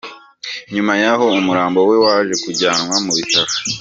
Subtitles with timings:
[0.73, 3.51] Nyuma yaho umurambo we waje kujyanwa mu bitaro.